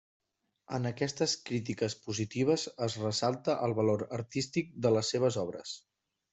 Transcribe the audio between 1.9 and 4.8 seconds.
positives es ressalta el valor artístic